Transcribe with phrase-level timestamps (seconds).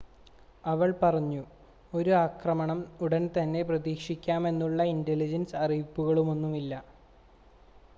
[0.63, 1.43] "അവള്‍ പറഞ്ഞു
[1.93, 6.73] "ഒരു ആക്രമണം ഉടന്‍തന്നെ പ്രതീക്ഷിക്കാമെന്നുള്ള ഇന്‍റലിജന്‍സ് അറിയിപ്പുകളൊന്നുമില്ല.